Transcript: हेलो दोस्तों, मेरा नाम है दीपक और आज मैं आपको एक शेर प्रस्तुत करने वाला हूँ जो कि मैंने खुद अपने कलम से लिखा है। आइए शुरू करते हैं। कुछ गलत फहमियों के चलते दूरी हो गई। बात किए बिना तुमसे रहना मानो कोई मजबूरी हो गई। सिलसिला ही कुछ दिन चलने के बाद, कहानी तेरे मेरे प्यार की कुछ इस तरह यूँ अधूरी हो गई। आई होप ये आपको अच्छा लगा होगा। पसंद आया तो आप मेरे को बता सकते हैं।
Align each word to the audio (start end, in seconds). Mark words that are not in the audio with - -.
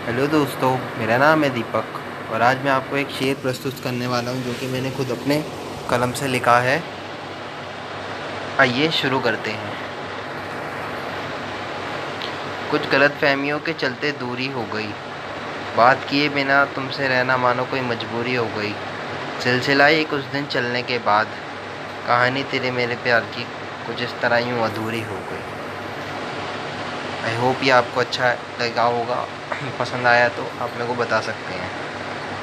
हेलो 0.00 0.26
दोस्तों, 0.26 0.70
मेरा 0.98 1.16
नाम 1.18 1.42
है 1.44 1.48
दीपक 1.50 1.98
और 2.32 2.42
आज 2.42 2.62
मैं 2.64 2.70
आपको 2.70 2.96
एक 2.96 3.08
शेर 3.08 3.34
प्रस्तुत 3.34 3.80
करने 3.84 4.06
वाला 4.06 4.30
हूँ 4.30 4.42
जो 4.42 4.52
कि 4.52 4.66
मैंने 4.66 4.90
खुद 4.90 5.10
अपने 5.10 5.36
कलम 5.90 6.12
से 6.12 6.28
लिखा 6.28 6.58
है। 6.60 6.82
आइए 8.60 8.88
शुरू 8.90 9.18
करते 9.20 9.50
हैं। 9.50 9.72
कुछ 12.70 12.88
गलत 12.90 13.18
फहमियों 13.20 13.58
के 13.60 13.72
चलते 13.72 14.12
दूरी 14.12 14.46
हो 14.46 14.62
गई। 14.74 14.88
बात 15.76 16.06
किए 16.10 16.28
बिना 16.28 16.64
तुमसे 16.64 17.08
रहना 17.08 17.36
मानो 17.36 17.64
कोई 17.64 17.80
मजबूरी 17.80 18.34
हो 18.34 18.46
गई। 18.56 18.74
सिलसिला 19.44 19.86
ही 19.86 20.04
कुछ 20.04 20.24
दिन 20.24 20.46
चलने 20.46 20.82
के 20.82 20.98
बाद, 20.98 21.26
कहानी 22.06 22.42
तेरे 22.42 22.70
मेरे 22.70 22.96
प्यार 22.96 23.20
की 23.36 23.44
कुछ 23.86 24.02
इस 24.02 24.20
तरह 24.22 24.48
यूँ 24.48 24.60
अधूरी 24.60 25.02
हो 25.02 25.20
गई। 25.30 25.44
आई 27.22 27.34
होप 27.34 27.62
ये 27.62 27.70
आपको 27.70 28.00
अच्छा 28.00 28.30
लगा 28.60 28.82
होगा। 28.88 29.16
पसंद 29.78 30.06
आया 30.06 30.28
तो 30.30 30.46
आप 30.58 30.74
मेरे 30.76 30.86
को 30.86 30.94
बता 30.94 31.20
सकते 31.20 31.54
हैं। 31.54 31.70